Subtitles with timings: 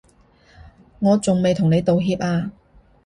[0.97, 2.51] 我仲未同你道歉啊